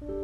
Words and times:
Halo, 0.00 0.16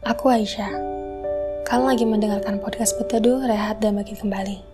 aku 0.00 0.32
Aisyah. 0.32 0.72
Kalian 1.68 1.84
lagi 1.84 2.08
mendengarkan 2.08 2.56
podcast 2.56 2.96
Beteduh, 2.96 3.44
Rehat, 3.44 3.84
dan 3.84 4.00
Bagi 4.00 4.16
Kembali. 4.16 4.64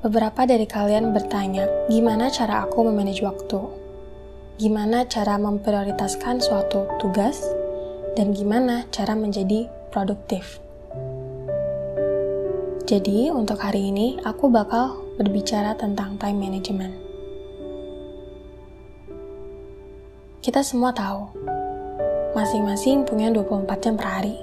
Beberapa 0.00 0.48
dari 0.48 0.64
kalian 0.64 1.12
bertanya, 1.12 1.68
gimana 1.92 2.32
cara 2.32 2.64
aku 2.64 2.88
memanage 2.88 3.20
waktu? 3.20 3.60
Gimana 4.56 5.04
cara 5.12 5.36
memprioritaskan 5.36 6.40
suatu 6.40 6.88
tugas? 6.96 7.44
Dan 8.16 8.32
gimana 8.32 8.88
cara 8.88 9.12
menjadi 9.12 9.68
produktif? 9.92 10.56
Jadi, 12.88 13.28
untuk 13.28 13.60
hari 13.60 13.92
ini, 13.92 14.16
aku 14.24 14.48
bakal 14.48 15.04
berbicara 15.20 15.76
tentang 15.76 16.16
time 16.16 16.40
management. 16.40 17.03
Kita 20.44 20.60
semua 20.60 20.92
tahu, 20.92 21.32
masing-masing 22.36 23.08
punya 23.08 23.32
24 23.32 23.80
jam 23.80 23.96
per 23.96 24.04
hari. 24.04 24.36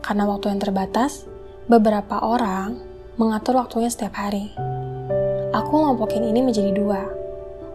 Karena 0.00 0.24
waktu 0.24 0.48
yang 0.48 0.64
terbatas, 0.64 1.28
beberapa 1.68 2.24
orang 2.24 2.80
mengatur 3.20 3.60
waktunya 3.60 3.92
setiap 3.92 4.16
hari. 4.16 4.48
Aku 5.52 5.74
ngomongin 5.76 6.24
ini 6.24 6.40
menjadi 6.40 6.72
dua. 6.72 7.04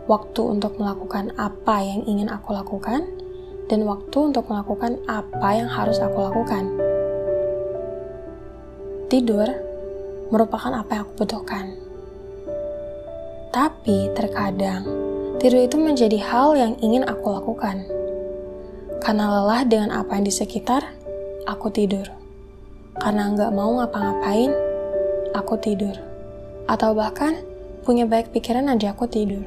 Waktu 0.09 0.41
untuk 0.41 0.81
melakukan 0.81 1.29
apa 1.37 1.85
yang 1.85 2.01
ingin 2.09 2.33
aku 2.33 2.49
lakukan, 2.49 3.05
dan 3.69 3.85
waktu 3.85 4.33
untuk 4.33 4.49
melakukan 4.49 4.97
apa 5.05 5.49
yang 5.53 5.69
harus 5.69 6.01
aku 6.01 6.33
lakukan. 6.33 6.65
Tidur 9.05 9.45
merupakan 10.33 10.81
apa 10.81 10.97
yang 10.97 11.05
aku 11.05 11.13
butuhkan. 11.13 11.77
Tapi 13.53 14.17
terkadang, 14.17 15.08
tidur 15.39 15.65
itu 15.65 15.79
menjadi 15.79 16.19
hal 16.19 16.53
yang 16.59 16.73
ingin 16.83 17.07
aku 17.07 17.31
lakukan 17.31 17.87
karena 18.99 19.31
lelah 19.31 19.63
dengan 19.63 19.89
apa 19.95 20.19
yang 20.19 20.27
di 20.27 20.33
sekitar, 20.35 20.83
aku 21.47 21.71
tidur. 21.71 22.03
Karena 22.99 23.31
nggak 23.31 23.51
mau 23.55 23.79
ngapa-ngapain, 23.79 24.51
aku 25.31 25.55
tidur. 25.55 25.95
Atau 26.67 26.91
bahkan 26.91 27.39
punya 27.87 28.03
baik 28.03 28.35
pikiran 28.35 28.67
aja 28.67 28.91
aku 28.91 29.07
tidur. 29.07 29.41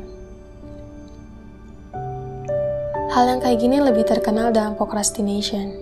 Hal 3.13 3.29
yang 3.29 3.45
kayak 3.45 3.61
gini 3.61 3.77
lebih 3.77 4.09
terkenal 4.09 4.49
dalam 4.57 4.73
procrastination. 4.73 5.77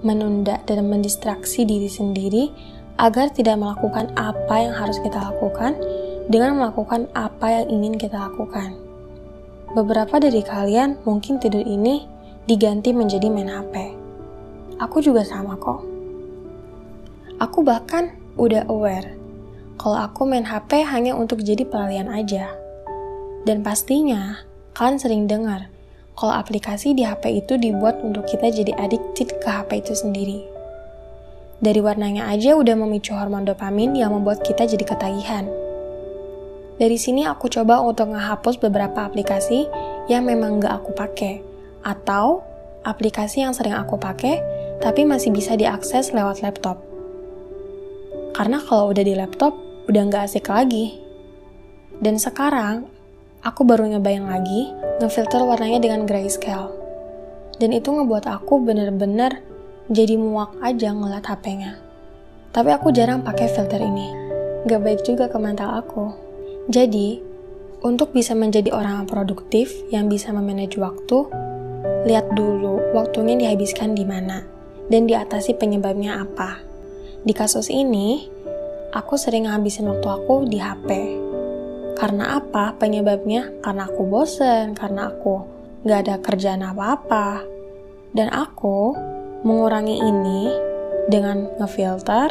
Menunda 0.00 0.64
dan 0.64 0.88
mendistraksi 0.88 1.68
diri 1.68 1.92
sendiri 1.92 2.48
agar 2.96 3.28
tidak 3.28 3.60
melakukan 3.60 4.08
apa 4.16 4.64
yang 4.64 4.72
harus 4.72 4.96
kita 5.04 5.20
lakukan 5.20 5.76
dengan 6.32 6.56
melakukan 6.56 7.04
apa 7.12 7.62
yang 7.62 7.66
ingin 7.68 7.94
kita 8.00 8.16
lakukan. 8.16 8.87
Beberapa 9.78 10.18
dari 10.18 10.42
kalian 10.42 11.06
mungkin 11.06 11.38
tidur 11.38 11.62
ini 11.62 12.02
diganti 12.50 12.90
menjadi 12.90 13.30
main 13.30 13.46
HP. 13.46 13.94
Aku 14.82 14.98
juga 14.98 15.22
sama 15.22 15.54
kok. 15.54 15.86
Aku 17.38 17.62
bahkan 17.62 18.10
udah 18.34 18.66
aware 18.66 19.14
kalau 19.78 19.94
aku 20.02 20.26
main 20.26 20.42
HP 20.42 20.82
hanya 20.82 21.14
untuk 21.14 21.46
jadi 21.46 21.62
pelarian 21.62 22.10
aja. 22.10 22.50
Dan 23.46 23.62
pastinya, 23.62 24.42
kalian 24.74 24.98
sering 24.98 25.22
dengar 25.30 25.70
kalau 26.18 26.34
aplikasi 26.34 26.90
di 26.98 27.06
HP 27.06 27.46
itu 27.46 27.54
dibuat 27.54 28.02
untuk 28.02 28.26
kita 28.26 28.50
jadi 28.50 28.74
addicted 28.82 29.38
ke 29.38 29.46
HP 29.46 29.86
itu 29.86 29.94
sendiri. 29.94 30.42
Dari 31.62 31.78
warnanya 31.78 32.26
aja 32.26 32.58
udah 32.58 32.74
memicu 32.74 33.14
hormon 33.14 33.46
dopamin 33.46 33.94
yang 33.94 34.10
membuat 34.10 34.42
kita 34.42 34.66
jadi 34.66 34.82
ketagihan. 34.82 35.46
Dari 36.78 36.94
sini 36.94 37.26
aku 37.26 37.50
coba 37.50 37.82
untuk 37.82 38.14
ngehapus 38.14 38.62
beberapa 38.62 39.02
aplikasi 39.02 39.66
yang 40.06 40.22
memang 40.22 40.62
gak 40.62 40.82
aku 40.82 40.94
pakai 40.94 41.42
atau 41.82 42.46
aplikasi 42.86 43.42
yang 43.42 43.50
sering 43.50 43.74
aku 43.74 43.98
pakai 43.98 44.38
tapi 44.78 45.02
masih 45.02 45.34
bisa 45.34 45.58
diakses 45.58 46.14
lewat 46.14 46.40
laptop. 46.46 46.78
Karena 48.38 48.62
kalau 48.62 48.94
udah 48.94 49.02
di 49.02 49.18
laptop, 49.18 49.50
udah 49.90 50.02
nggak 50.06 50.30
asik 50.30 50.46
lagi. 50.46 50.94
Dan 51.98 52.22
sekarang, 52.22 52.86
aku 53.42 53.66
baru 53.66 53.90
nyobain 53.90 54.22
lagi 54.22 54.70
ngefilter 55.02 55.42
warnanya 55.42 55.82
dengan 55.82 56.06
grayscale. 56.06 56.70
Dan 57.58 57.74
itu 57.74 57.90
ngebuat 57.90 58.30
aku 58.30 58.62
bener-bener 58.62 59.42
jadi 59.90 60.14
muak 60.14 60.54
aja 60.62 60.94
ngeliat 60.94 61.26
HP-nya. 61.26 61.82
Tapi 62.54 62.70
aku 62.70 62.94
jarang 62.94 63.26
pakai 63.26 63.50
filter 63.50 63.82
ini. 63.82 64.14
Gak 64.70 64.86
baik 64.86 65.02
juga 65.02 65.26
ke 65.26 65.38
mental 65.42 65.74
aku. 65.74 66.27
Jadi, 66.68 67.16
untuk 67.80 68.12
bisa 68.12 68.36
menjadi 68.36 68.76
orang 68.76 69.00
yang 69.00 69.08
produktif 69.08 69.72
yang 69.88 70.04
bisa 70.12 70.36
memanage 70.36 70.76
waktu, 70.76 71.24
lihat 72.04 72.28
dulu 72.36 72.92
waktunya 72.92 73.40
dihabiskan 73.40 73.96
di 73.96 74.04
mana 74.04 74.44
dan 74.92 75.08
diatasi 75.08 75.56
penyebabnya 75.56 76.20
apa. 76.28 76.60
Di 77.24 77.32
kasus 77.32 77.72
ini, 77.72 78.28
aku 78.92 79.16
sering 79.16 79.48
ngabisin 79.48 79.88
waktu 79.88 80.08
aku 80.12 80.44
di 80.44 80.60
HP. 80.60 80.88
Karena 81.96 82.36
apa? 82.36 82.76
Penyebabnya 82.76 83.48
karena 83.64 83.88
aku 83.88 84.04
bosen, 84.04 84.76
karena 84.76 85.08
aku 85.08 85.48
gak 85.88 86.04
ada 86.04 86.14
kerjaan 86.20 86.62
apa-apa. 86.68 87.48
Dan 88.12 88.28
aku 88.28 88.92
mengurangi 89.40 90.04
ini 90.04 90.52
dengan 91.08 91.48
ngefilter, 91.56 92.28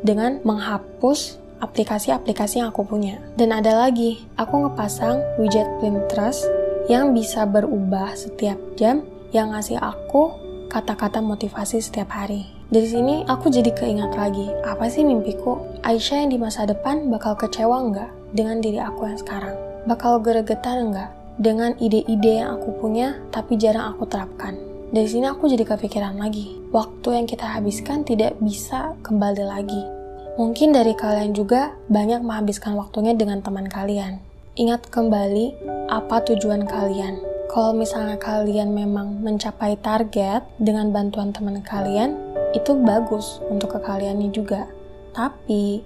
dengan 0.00 0.40
menghapus 0.42 1.45
aplikasi-aplikasi 1.60 2.60
yang 2.60 2.70
aku 2.72 2.84
punya. 2.84 3.20
Dan 3.36 3.52
ada 3.52 3.76
lagi, 3.86 4.24
aku 4.36 4.68
ngepasang 4.68 5.20
widget 5.40 5.68
Pinterest 5.80 6.44
yang 6.86 7.12
bisa 7.16 7.44
berubah 7.44 8.14
setiap 8.14 8.58
jam 8.78 9.02
yang 9.34 9.52
ngasih 9.52 9.78
aku 9.80 10.32
kata-kata 10.70 11.22
motivasi 11.22 11.82
setiap 11.82 12.12
hari. 12.14 12.46
Dari 12.66 12.88
sini 12.90 13.22
aku 13.30 13.46
jadi 13.46 13.70
keingat 13.70 14.18
lagi, 14.18 14.50
apa 14.66 14.90
sih 14.90 15.06
mimpiku? 15.06 15.62
Aisyah 15.86 16.26
yang 16.26 16.30
di 16.34 16.38
masa 16.42 16.66
depan 16.66 17.06
bakal 17.06 17.38
kecewa 17.38 17.78
nggak 17.94 18.10
dengan 18.34 18.58
diri 18.58 18.82
aku 18.82 19.06
yang 19.06 19.18
sekarang? 19.18 19.54
Bakal 19.86 20.18
geregetan 20.18 20.90
nggak 20.90 21.10
dengan 21.38 21.78
ide-ide 21.78 22.42
yang 22.42 22.58
aku 22.58 22.74
punya 22.82 23.22
tapi 23.30 23.54
jarang 23.54 23.94
aku 23.94 24.10
terapkan? 24.10 24.58
Dari 24.90 25.06
sini 25.06 25.30
aku 25.30 25.46
jadi 25.46 25.62
kepikiran 25.62 26.18
lagi, 26.18 26.58
waktu 26.74 27.22
yang 27.22 27.26
kita 27.30 27.46
habiskan 27.46 28.02
tidak 28.02 28.34
bisa 28.42 28.94
kembali 29.02 29.44
lagi. 29.46 29.95
Mungkin 30.36 30.76
dari 30.76 30.92
kalian 30.92 31.32
juga 31.32 31.72
banyak 31.88 32.20
menghabiskan 32.20 32.76
waktunya 32.76 33.16
dengan 33.16 33.40
teman 33.40 33.72
kalian. 33.72 34.20
Ingat 34.60 34.92
kembali 34.92 35.56
apa 35.88 36.28
tujuan 36.28 36.68
kalian. 36.68 37.16
Kalau 37.48 37.72
misalnya 37.72 38.20
kalian 38.20 38.76
memang 38.76 39.24
mencapai 39.24 39.80
target 39.80 40.44
dengan 40.60 40.92
bantuan 40.92 41.32
teman 41.32 41.64
kalian, 41.64 42.20
itu 42.52 42.76
bagus 42.76 43.40
untuk 43.48 43.80
ke 43.80 43.80
kaliannya 43.80 44.28
juga. 44.28 44.68
Tapi, 45.16 45.80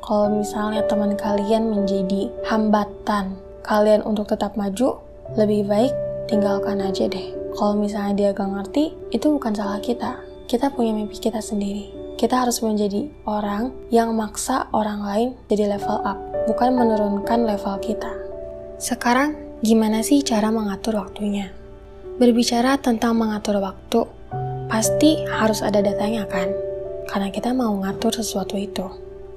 kalau 0.00 0.40
misalnya 0.40 0.88
teman 0.88 1.12
kalian 1.12 1.68
menjadi 1.68 2.32
hambatan 2.48 3.36
kalian 3.60 4.00
untuk 4.08 4.24
tetap 4.32 4.56
maju, 4.56 5.04
lebih 5.36 5.68
baik 5.68 5.92
tinggalkan 6.32 6.80
aja 6.80 7.12
deh. 7.12 7.36
Kalau 7.60 7.76
misalnya 7.76 8.16
dia 8.16 8.30
gak 8.32 8.56
ngerti, 8.56 8.96
itu 9.12 9.36
bukan 9.36 9.52
salah 9.52 9.84
kita. 9.84 10.16
Kita 10.48 10.72
punya 10.72 10.96
mimpi 10.96 11.20
kita 11.20 11.44
sendiri 11.44 12.01
kita 12.22 12.46
harus 12.46 12.62
menjadi 12.62 13.10
orang 13.26 13.74
yang 13.90 14.14
maksa 14.14 14.70
orang 14.70 15.02
lain 15.02 15.28
jadi 15.50 15.74
level 15.74 16.06
up, 16.06 16.14
bukan 16.46 16.70
menurunkan 16.70 17.42
level 17.42 17.82
kita. 17.82 18.14
Sekarang, 18.78 19.34
gimana 19.58 20.06
sih 20.06 20.22
cara 20.22 20.54
mengatur 20.54 21.02
waktunya? 21.02 21.50
Berbicara 22.22 22.78
tentang 22.78 23.18
mengatur 23.18 23.58
waktu, 23.58 24.06
pasti 24.70 25.26
harus 25.34 25.66
ada 25.66 25.82
datanya 25.82 26.22
kan? 26.30 26.46
Karena 27.10 27.34
kita 27.34 27.50
mau 27.50 27.74
ngatur 27.82 28.14
sesuatu 28.14 28.54
itu. 28.54 28.86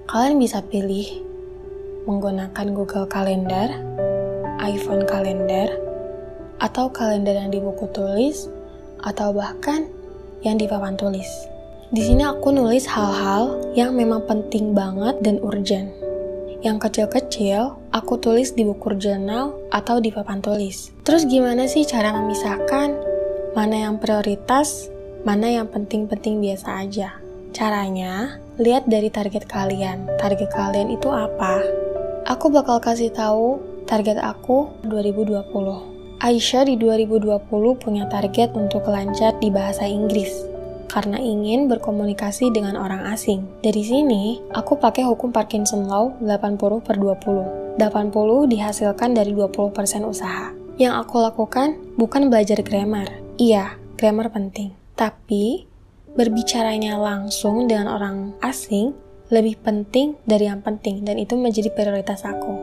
Kalian 0.06 0.38
bisa 0.38 0.62
pilih 0.62 1.26
menggunakan 2.06 2.70
Google 2.70 3.10
Calendar, 3.10 3.82
iPhone 4.62 5.10
Calendar, 5.10 5.74
atau 6.62 6.94
kalender 6.94 7.34
yang 7.34 7.50
di 7.50 7.58
buku 7.58 7.90
tulis, 7.90 8.46
atau 9.02 9.34
bahkan 9.34 9.90
yang 10.46 10.62
di 10.62 10.70
papan 10.70 10.94
tulis. 10.94 11.55
Di 11.94 12.02
sini 12.02 12.26
aku 12.26 12.50
nulis 12.50 12.90
hal-hal 12.90 13.62
yang 13.78 13.94
memang 13.94 14.26
penting 14.26 14.74
banget 14.74 15.22
dan 15.22 15.38
urgent. 15.46 15.94
Yang 16.66 16.90
kecil-kecil, 16.90 17.78
aku 17.94 18.18
tulis 18.18 18.58
di 18.58 18.66
buku 18.66 18.98
jurnal 18.98 19.54
atau 19.70 20.02
di 20.02 20.10
papan 20.10 20.42
tulis. 20.42 20.90
Terus 21.06 21.30
gimana 21.30 21.70
sih 21.70 21.86
cara 21.86 22.10
memisahkan 22.18 22.90
mana 23.54 23.86
yang 23.86 24.02
prioritas, 24.02 24.90
mana 25.30 25.46
yang 25.46 25.70
penting-penting 25.70 26.42
biasa 26.42 26.90
aja? 26.90 27.22
Caranya, 27.54 28.42
lihat 28.58 28.90
dari 28.90 29.14
target 29.14 29.46
kalian. 29.46 30.10
Target 30.18 30.50
kalian 30.58 30.90
itu 30.90 31.14
apa? 31.14 31.62
Aku 32.26 32.50
bakal 32.50 32.82
kasih 32.82 33.14
tahu 33.14 33.62
target 33.86 34.18
aku 34.18 34.74
2020. 34.90 35.54
Aisyah 36.18 36.66
di 36.66 36.82
2020 36.82 37.46
punya 37.78 38.10
target 38.10 38.58
untuk 38.58 38.90
lancar 38.90 39.38
di 39.38 39.54
bahasa 39.54 39.86
Inggris 39.86 40.55
karena 40.96 41.20
ingin 41.20 41.68
berkomunikasi 41.68 42.56
dengan 42.56 42.80
orang 42.80 43.04
asing. 43.12 43.44
Dari 43.60 43.84
sini, 43.84 44.40
aku 44.56 44.80
pakai 44.80 45.04
hukum 45.04 45.36
Parkinson 45.36 45.92
Law 45.92 46.16
80 46.24 46.80
per 46.80 46.96
20. 46.96 47.76
80 47.76 48.48
dihasilkan 48.48 49.12
dari 49.12 49.36
20% 49.36 49.76
usaha. 50.08 50.56
Yang 50.80 50.94
aku 51.04 51.20
lakukan 51.20 51.76
bukan 52.00 52.32
belajar 52.32 52.64
grammar. 52.64 53.12
Iya, 53.36 53.76
grammar 54.00 54.32
penting. 54.32 54.72
Tapi, 54.96 55.68
berbicaranya 56.16 56.96
langsung 56.96 57.68
dengan 57.68 57.92
orang 57.92 58.32
asing 58.40 58.96
lebih 59.28 59.60
penting 59.60 60.16
dari 60.24 60.48
yang 60.48 60.64
penting 60.64 61.04
dan 61.04 61.20
itu 61.20 61.36
menjadi 61.36 61.76
prioritas 61.76 62.24
aku. 62.24 62.56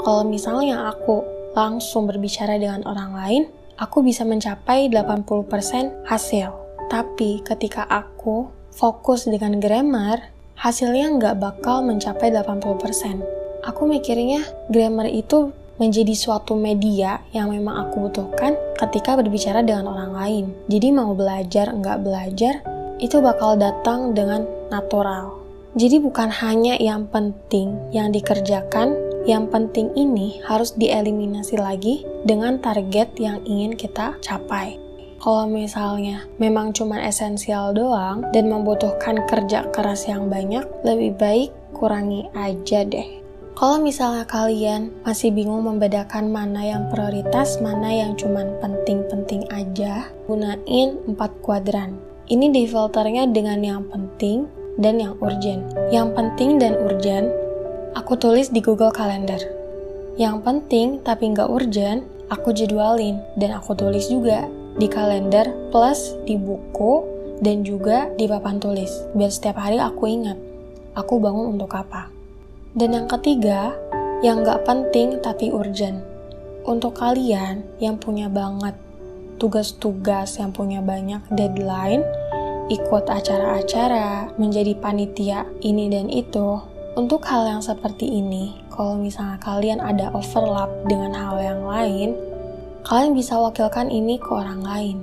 Kalau 0.00 0.24
misalnya 0.24 0.88
aku 0.88 1.20
langsung 1.52 2.08
berbicara 2.08 2.56
dengan 2.56 2.80
orang 2.88 3.12
lain, 3.12 3.42
aku 3.76 4.00
bisa 4.00 4.24
mencapai 4.24 4.88
80% 4.88 6.08
hasil. 6.08 6.61
Tapi 6.88 7.44
ketika 7.44 7.84
aku 7.86 8.50
fokus 8.72 9.28
dengan 9.28 9.60
grammar, 9.60 10.32
hasilnya 10.56 11.12
nggak 11.18 11.36
bakal 11.38 11.84
mencapai 11.84 12.32
80%. 12.32 13.22
Aku 13.62 13.86
mikirnya 13.86 14.42
grammar 14.72 15.06
itu 15.06 15.54
menjadi 15.78 16.14
suatu 16.14 16.54
media 16.54 17.22
yang 17.34 17.50
memang 17.50 17.88
aku 17.88 18.08
butuhkan 18.08 18.54
ketika 18.78 19.18
berbicara 19.18 19.66
dengan 19.66 19.90
orang 19.90 20.12
lain. 20.14 20.44
Jadi 20.70 20.88
mau 20.94 21.14
belajar 21.14 21.74
nggak 21.74 21.98
belajar, 22.02 22.54
itu 23.02 23.18
bakal 23.18 23.58
datang 23.58 24.14
dengan 24.14 24.46
natural. 24.70 25.42
Jadi 25.74 26.04
bukan 26.04 26.28
hanya 26.28 26.76
yang 26.76 27.08
penting 27.08 27.74
yang 27.90 28.12
dikerjakan, 28.12 28.94
yang 29.24 29.48
penting 29.48 29.90
ini 29.96 30.38
harus 30.44 30.76
dieliminasi 30.76 31.56
lagi 31.56 32.04
dengan 32.22 32.60
target 32.60 33.16
yang 33.16 33.40
ingin 33.48 33.74
kita 33.74 34.14
capai. 34.20 34.76
Kalau 35.22 35.46
misalnya 35.46 36.26
memang 36.42 36.74
cuma 36.74 36.98
esensial 36.98 37.70
doang 37.70 38.26
dan 38.34 38.50
membutuhkan 38.50 39.22
kerja 39.30 39.70
keras 39.70 40.10
yang 40.10 40.26
banyak, 40.26 40.66
lebih 40.82 41.14
baik 41.14 41.54
kurangi 41.78 42.26
aja 42.34 42.82
deh. 42.82 43.22
Kalau 43.54 43.78
misalnya 43.78 44.26
kalian 44.26 44.90
masih 45.06 45.30
bingung 45.30 45.62
membedakan 45.62 46.26
mana 46.26 46.66
yang 46.66 46.90
prioritas, 46.90 47.62
mana 47.62 47.86
yang 47.94 48.18
cuman 48.18 48.50
penting-penting 48.58 49.46
aja, 49.54 50.10
gunain 50.26 50.98
4 51.06 51.14
kuadran. 51.38 51.94
Ini 52.26 52.50
di 52.50 52.66
filternya 52.66 53.30
dengan 53.30 53.62
yang 53.62 53.86
penting 53.94 54.50
dan 54.82 54.98
yang 54.98 55.14
urgent. 55.22 55.70
Yang 55.94 56.18
penting 56.18 56.58
dan 56.58 56.74
urgent, 56.82 57.30
aku 57.94 58.18
tulis 58.18 58.50
di 58.50 58.58
Google 58.58 58.90
Calendar. 58.90 59.38
Yang 60.18 60.42
penting 60.42 60.98
tapi 61.06 61.30
nggak 61.30 61.46
urgent, 61.46 62.02
aku 62.26 62.50
jadwalin 62.50 63.22
dan 63.38 63.54
aku 63.54 63.78
tulis 63.78 64.10
juga 64.10 64.50
di 64.76 64.86
kalender 64.88 65.48
plus 65.74 66.16
di 66.24 66.38
buku 66.38 67.04
dan 67.42 67.66
juga 67.66 68.08
di 68.14 68.30
papan 68.30 68.62
tulis. 68.62 68.90
Biar 69.12 69.28
setiap 69.28 69.58
hari 69.58 69.82
aku 69.82 70.06
ingat, 70.06 70.38
aku 70.94 71.18
bangun 71.18 71.58
untuk 71.58 71.74
apa. 71.74 72.08
Dan 72.72 72.96
yang 72.96 73.08
ketiga, 73.10 73.76
yang 74.24 74.46
nggak 74.46 74.64
penting 74.64 75.18
tapi 75.20 75.50
urgent. 75.50 76.00
Untuk 76.62 77.02
kalian 77.02 77.66
yang 77.82 77.98
punya 77.98 78.30
banget 78.30 78.78
tugas-tugas, 79.42 80.38
yang 80.38 80.54
punya 80.54 80.78
banyak 80.78 81.18
deadline, 81.34 82.06
ikut 82.70 83.10
acara-acara, 83.10 84.30
menjadi 84.38 84.78
panitia 84.78 85.50
ini 85.66 85.90
dan 85.90 86.06
itu, 86.06 86.62
untuk 86.94 87.24
hal 87.26 87.48
yang 87.48 87.64
seperti 87.64 88.04
ini, 88.04 88.52
kalau 88.70 89.00
misalnya 89.00 89.40
kalian 89.42 89.80
ada 89.82 90.14
overlap 90.14 90.68
dengan 90.86 91.16
hal 91.16 91.40
yang 91.42 91.62
lain, 91.66 92.14
kalian 92.82 93.14
bisa 93.14 93.38
wakilkan 93.38 93.88
ini 93.88 94.18
ke 94.18 94.30
orang 94.30 94.62
lain. 94.62 94.98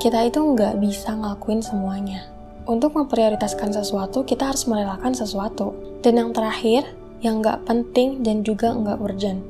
Kita 0.00 0.24
itu 0.24 0.40
nggak 0.40 0.80
bisa 0.80 1.12
ngelakuin 1.12 1.60
semuanya. 1.60 2.24
Untuk 2.64 2.96
memprioritaskan 2.96 3.74
sesuatu, 3.74 4.22
kita 4.24 4.48
harus 4.48 4.64
merelakan 4.64 5.12
sesuatu. 5.12 5.74
Dan 6.00 6.16
yang 6.16 6.30
terakhir, 6.32 6.88
yang 7.20 7.44
nggak 7.44 7.68
penting 7.68 8.24
dan 8.24 8.40
juga 8.46 8.72
nggak 8.72 9.02
urgent. 9.02 9.42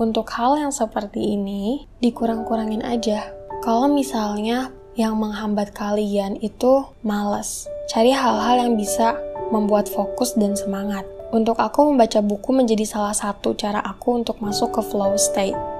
Untuk 0.00 0.30
hal 0.32 0.56
yang 0.58 0.72
seperti 0.72 1.34
ini, 1.36 1.84
dikurang-kurangin 2.00 2.80
aja. 2.80 3.28
Kalau 3.60 3.90
misalnya 3.90 4.70
yang 4.94 5.18
menghambat 5.18 5.74
kalian 5.74 6.38
itu 6.38 6.86
males, 7.02 7.66
cari 7.90 8.14
hal-hal 8.14 8.70
yang 8.70 8.74
bisa 8.78 9.18
membuat 9.50 9.90
fokus 9.90 10.34
dan 10.38 10.54
semangat. 10.54 11.04
Untuk 11.34 11.58
aku 11.58 11.90
membaca 11.90 12.22
buku 12.22 12.54
menjadi 12.54 12.86
salah 12.86 13.14
satu 13.14 13.58
cara 13.58 13.82
aku 13.82 14.22
untuk 14.22 14.38
masuk 14.38 14.78
ke 14.78 14.82
flow 14.86 15.18
state. 15.18 15.73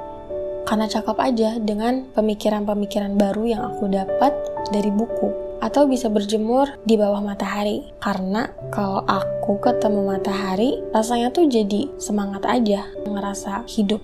Karena 0.64 0.88
cakep 0.88 1.16
aja 1.20 1.50
dengan 1.60 2.08
pemikiran-pemikiran 2.16 3.20
baru 3.20 3.44
yang 3.44 3.62
aku 3.68 3.88
dapat 3.92 4.32
dari 4.72 4.88
buku 4.88 5.44
atau 5.60 5.88
bisa 5.88 6.12
berjemur 6.12 6.68
di 6.84 6.96
bawah 7.00 7.20
matahari. 7.24 7.84
Karena 8.00 8.48
kalau 8.72 9.04
aku 9.04 9.60
ketemu 9.60 10.16
matahari, 10.16 10.80
rasanya 10.92 11.32
tuh 11.32 11.48
jadi 11.48 11.88
semangat 12.00 12.44
aja, 12.44 12.84
ngerasa 13.04 13.64
hidup. 13.68 14.00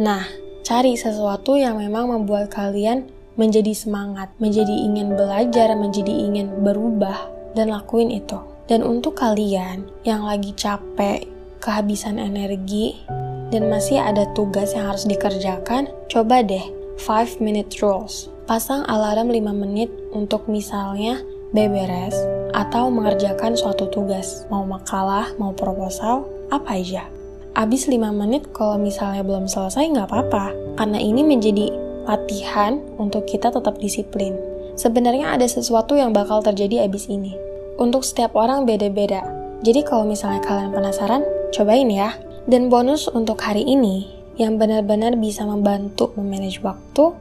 Nah, 0.00 0.24
cari 0.64 0.96
sesuatu 0.96 1.56
yang 1.56 1.80
memang 1.80 2.12
membuat 2.12 2.52
kalian 2.52 3.08
menjadi 3.38 3.72
semangat, 3.72 4.34
menjadi 4.42 4.74
ingin 4.74 5.14
belajar, 5.14 5.72
menjadi 5.78 6.10
ingin 6.10 6.50
berubah, 6.60 7.30
dan 7.56 7.70
lakuin 7.72 8.10
itu. 8.12 8.36
Dan 8.68 8.84
untuk 8.84 9.16
kalian 9.16 9.88
yang 10.04 10.28
lagi 10.28 10.52
capek, 10.52 11.24
kehabisan 11.62 12.20
energi, 12.20 13.00
dan 13.48 13.68
masih 13.72 14.00
ada 14.00 14.28
tugas 14.36 14.72
yang 14.76 14.92
harus 14.92 15.08
dikerjakan, 15.08 15.88
coba 16.08 16.44
deh 16.44 16.64
5 17.00 17.40
minute 17.40 17.80
rules 17.80 18.28
pasang 18.48 18.80
alarm 18.88 19.28
5 19.28 19.44
menit 19.52 19.92
untuk 20.08 20.48
misalnya 20.48 21.20
beberes 21.52 22.16
atau 22.56 22.88
mengerjakan 22.88 23.52
suatu 23.52 23.92
tugas, 23.92 24.48
mau 24.48 24.64
makalah, 24.64 25.28
mau 25.36 25.52
proposal, 25.52 26.24
apa 26.48 26.80
aja. 26.80 27.04
Abis 27.52 27.92
5 27.92 28.08
menit 28.08 28.48
kalau 28.56 28.80
misalnya 28.80 29.20
belum 29.20 29.52
selesai 29.52 29.84
nggak 29.92 30.08
apa-apa, 30.08 30.56
karena 30.80 30.96
ini 30.96 31.20
menjadi 31.20 31.68
latihan 32.08 32.80
untuk 32.96 33.28
kita 33.28 33.52
tetap 33.52 33.76
disiplin. 33.76 34.32
Sebenarnya 34.80 35.36
ada 35.36 35.44
sesuatu 35.44 35.92
yang 35.92 36.16
bakal 36.16 36.40
terjadi 36.40 36.88
abis 36.88 37.12
ini. 37.12 37.36
Untuk 37.76 38.00
setiap 38.00 38.32
orang 38.32 38.64
beda-beda. 38.64 39.20
Jadi 39.60 39.84
kalau 39.84 40.08
misalnya 40.08 40.40
kalian 40.40 40.72
penasaran, 40.72 41.20
cobain 41.52 41.90
ya. 41.92 42.16
Dan 42.44 42.68
bonus 42.68 43.08
untuk 43.10 43.40
hari 43.42 43.64
ini, 43.64 44.06
yang 44.38 44.60
benar-benar 44.60 45.18
bisa 45.18 45.42
membantu 45.42 46.14
memanage 46.14 46.62
waktu, 46.62 47.16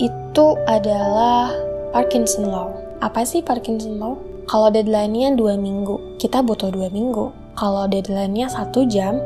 itu 0.00 0.46
adalah 0.64 1.52
Parkinson 1.92 2.48
Law. 2.48 2.72
Apa 3.04 3.26
sih 3.28 3.44
Parkinson 3.44 4.00
Law? 4.00 4.16
Kalau 4.48 4.72
deadline-nya 4.72 5.36
dua 5.36 5.54
minggu, 5.60 6.18
kita 6.18 6.40
butuh 6.40 6.72
dua 6.72 6.88
minggu. 6.88 7.30
Kalau 7.54 7.84
deadline-nya 7.86 8.48
satu 8.48 8.88
jam, 8.88 9.20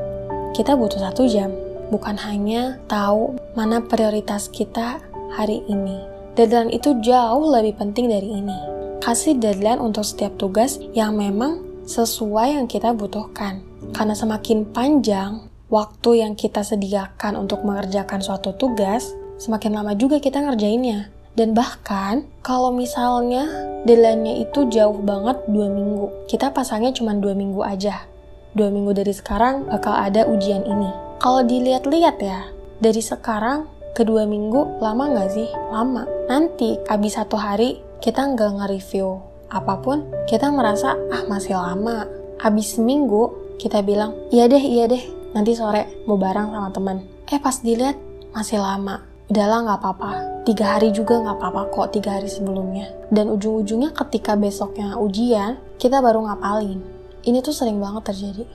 kita 0.53 0.75
butuh 0.75 0.99
satu 0.99 1.25
jam. 1.31 1.55
Bukan 1.89 2.19
hanya 2.19 2.83
tahu 2.91 3.39
mana 3.55 3.79
prioritas 3.79 4.51
kita 4.51 4.99
hari 5.35 5.63
ini. 5.71 6.03
Deadline 6.37 6.75
itu 6.75 6.99
jauh 7.01 7.47
lebih 7.49 7.79
penting 7.79 8.11
dari 8.13 8.29
ini. 8.29 8.59
Kasih 9.01 9.39
deadline 9.39 9.79
untuk 9.79 10.03
setiap 10.03 10.35
tugas 10.35 10.83
yang 10.93 11.15
memang 11.15 11.63
sesuai 11.87 12.59
yang 12.59 12.67
kita 12.67 12.93
butuhkan. 12.93 13.63
Karena 13.95 14.13
semakin 14.13 14.67
panjang 14.75 15.47
waktu 15.71 16.27
yang 16.27 16.35
kita 16.35 16.67
sediakan 16.67 17.39
untuk 17.39 17.63
mengerjakan 17.63 18.19
suatu 18.19 18.53
tugas, 18.59 19.15
semakin 19.39 19.79
lama 19.79 19.95
juga 19.95 20.19
kita 20.19 20.43
ngerjainnya. 20.43 21.15
Dan 21.37 21.53
bahkan 21.53 22.27
kalau 22.41 22.73
misalnya 22.73 23.47
deadline-nya 23.87 24.43
itu 24.49 24.67
jauh 24.73 24.99
banget 24.99 25.37
dua 25.47 25.69
minggu, 25.71 26.27
kita 26.27 26.51
pasangnya 26.51 26.91
cuma 26.97 27.15
dua 27.15 27.37
minggu 27.37 27.63
aja. 27.63 28.09
Dua 28.57 28.73
minggu 28.73 28.97
dari 28.97 29.13
sekarang 29.13 29.69
bakal 29.69 29.93
ada 29.93 30.25
ujian 30.27 30.65
ini. 30.65 30.91
Kalau 31.21 31.45
dilihat-lihat 31.45 32.17
ya, 32.25 32.49
dari 32.81 33.05
sekarang 33.05 33.69
ke 33.93 34.01
dua 34.01 34.25
minggu 34.25 34.81
lama 34.81 35.13
nggak 35.13 35.31
sih? 35.33 35.49
Lama. 35.69 36.09
Nanti 36.25 36.81
habis 36.89 37.21
satu 37.21 37.37
hari 37.37 37.85
kita 38.01 38.25
nggak 38.33 38.61
nge-review 38.61 39.36
apa 39.51 39.79
pun, 39.79 40.07
kita 40.27 40.51
merasa 40.51 40.99
ah 41.13 41.23
masih 41.31 41.55
lama. 41.55 42.07
Habis 42.37 42.77
seminggu 42.77 43.33
kita 43.57 43.81
bilang 43.81 44.13
iya 44.29 44.45
deh 44.45 44.61
iya 44.61 44.85
deh 44.85 45.01
nanti 45.33 45.57
sore 45.57 46.05
mau 46.05 46.21
bareng 46.21 46.53
sama 46.53 46.71
teman. 46.73 46.97
Eh 47.29 47.41
pas 47.41 47.57
dilihat 47.61 47.97
masih 48.37 48.61
lama. 48.61 49.03
Udahlah 49.27 49.67
nggak 49.67 49.79
apa-apa. 49.83 50.11
Tiga 50.47 50.79
hari 50.79 50.95
juga 50.95 51.19
nggak 51.19 51.37
apa-apa 51.43 51.63
kok 51.75 51.89
tiga 51.99 52.21
hari 52.21 52.31
sebelumnya. 52.31 52.87
Dan 53.11 53.33
ujung-ujungnya 53.35 53.91
ketika 53.91 54.39
besoknya 54.39 54.95
ujian 54.95 55.59
kita 55.81 55.99
baru 55.99 56.23
ngapalin. 56.31 56.79
Ini 57.27 57.43
tuh 57.43 57.51
sering 57.51 57.83
banget 57.83 58.15
terjadi. 58.15 58.47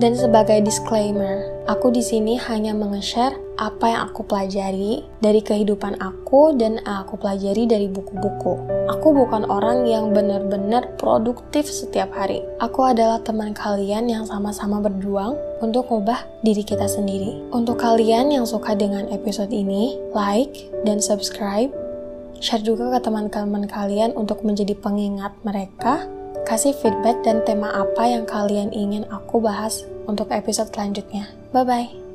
Dan 0.00 0.14
sebagai 0.16 0.62
disclaimer, 0.62 1.60
aku 1.66 1.92
di 1.92 2.00
sini 2.00 2.38
hanya 2.38 2.72
menge-share 2.72 3.36
apa 3.60 3.92
yang 3.92 4.00
aku 4.08 4.24
pelajari 4.24 5.04
dari 5.20 5.44
kehidupan 5.44 6.00
aku 6.00 6.56
dan 6.56 6.80
aku 6.88 7.20
pelajari 7.20 7.68
dari 7.68 7.86
buku-buku. 7.92 8.56
Aku 8.88 9.12
bukan 9.12 9.44
orang 9.46 9.84
yang 9.84 10.16
benar-benar 10.16 10.96
produktif 10.96 11.68
setiap 11.68 12.08
hari. 12.16 12.40
Aku 12.64 12.88
adalah 12.88 13.20
teman 13.20 13.52
kalian 13.52 14.08
yang 14.08 14.24
sama-sama 14.24 14.80
berjuang 14.80 15.36
untuk 15.60 15.92
mengubah 15.92 16.24
diri 16.40 16.64
kita 16.64 16.88
sendiri. 16.88 17.36
Untuk 17.52 17.76
kalian 17.76 18.32
yang 18.32 18.48
suka 18.48 18.72
dengan 18.72 19.04
episode 19.12 19.52
ini, 19.52 20.00
like 20.16 20.72
dan 20.88 20.96
subscribe. 21.04 21.68
Share 22.40 22.64
juga 22.64 22.96
ke 22.96 23.04
teman-teman 23.04 23.68
kalian 23.68 24.16
untuk 24.16 24.40
menjadi 24.40 24.72
pengingat 24.72 25.36
mereka 25.44 26.08
kasih 26.48 26.72
feedback 26.72 27.20
dan 27.20 27.44
tema 27.44 27.68
apa 27.68 28.08
yang 28.08 28.24
kalian 28.24 28.72
ingin 28.72 29.04
aku 29.12 29.44
bahas 29.44 29.84
untuk 30.08 30.32
episode 30.32 30.72
selanjutnya. 30.72 31.28
Bye 31.52 31.68
bye. 31.68 32.09